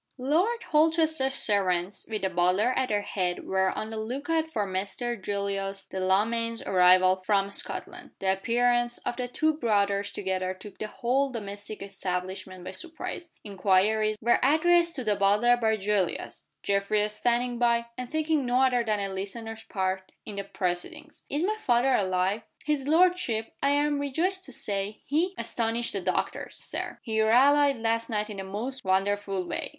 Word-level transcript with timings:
LORD 0.17 0.63
HOLCHESTER'S 0.71 1.35
servants 1.35 2.07
with 2.09 2.23
the 2.23 2.29
butler 2.31 2.73
at 2.75 2.89
their 2.89 3.03
head 3.03 3.45
were 3.45 3.69
on 3.69 3.91
the 3.91 3.97
look 3.99 4.31
out 4.31 4.51
for 4.51 4.65
Mr. 4.65 5.15
Julius 5.15 5.85
Delamayn's 5.85 6.63
arrival 6.63 7.17
from 7.17 7.51
Scotland. 7.51 8.09
The 8.17 8.33
appearance 8.33 8.97
of 9.05 9.15
the 9.17 9.27
two 9.27 9.53
brothers 9.53 10.11
together 10.11 10.55
took 10.55 10.79
the 10.79 10.87
whole 10.87 11.29
domestic 11.29 11.83
establishment 11.83 12.63
by 12.63 12.71
surprise. 12.71 13.29
Inquiries 13.43 14.17
were 14.21 14.39
addressed 14.41 14.95
to 14.95 15.03
the 15.03 15.15
butler 15.15 15.55
by 15.55 15.77
Julius; 15.77 16.45
Geoffrey 16.63 17.07
standing 17.07 17.59
by, 17.59 17.85
and 17.95 18.11
taking 18.11 18.43
no 18.43 18.63
other 18.63 18.83
than 18.83 18.99
a 18.99 19.13
listener's 19.13 19.65
part 19.65 20.11
in 20.25 20.37
the 20.37 20.43
proceedings. 20.43 21.25
"Is 21.29 21.43
my 21.43 21.57
father 21.63 21.93
alive?" 21.93 22.41
"His 22.65 22.87
lordship, 22.87 23.53
I 23.61 23.69
am 23.69 23.99
rejoiced 23.99 24.45
to 24.45 24.51
say, 24.51 25.03
has 25.11 25.29
astonished 25.37 25.93
the 25.93 26.01
doctors, 26.01 26.59
Sir. 26.59 26.97
He 27.03 27.21
rallied 27.21 27.75
last 27.75 28.09
night 28.09 28.31
in 28.31 28.37
the 28.37 28.43
most 28.43 28.83
wonderful 28.83 29.47
way. 29.47 29.69